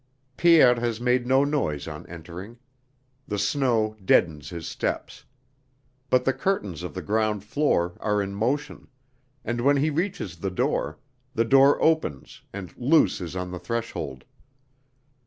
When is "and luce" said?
12.51-13.21